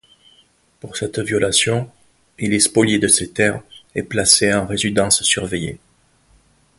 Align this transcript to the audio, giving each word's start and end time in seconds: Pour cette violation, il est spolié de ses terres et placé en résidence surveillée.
Pour 0.79 0.97
cette 0.97 1.19
violation, 1.19 1.87
il 2.39 2.55
est 2.55 2.59
spolié 2.59 2.97
de 2.97 3.07
ses 3.07 3.29
terres 3.29 3.61
et 3.93 4.01
placé 4.01 4.51
en 4.51 4.65
résidence 4.65 5.21
surveillée. 5.21 5.77